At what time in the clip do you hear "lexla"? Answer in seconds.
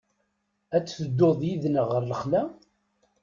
2.05-2.41